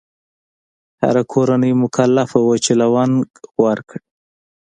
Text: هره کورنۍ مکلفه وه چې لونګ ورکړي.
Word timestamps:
هره 1.01 1.23
کورنۍ 1.31 1.71
مکلفه 1.83 2.37
وه 2.45 2.55
چې 2.63 2.71
لونګ 2.79 3.27
ورکړي. 3.65 4.03